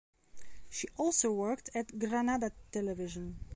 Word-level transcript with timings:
She 0.71 0.87
also 0.97 1.31
worked 1.31 1.69
at 1.75 1.99
Granada 1.99 2.51
Television. 2.71 3.37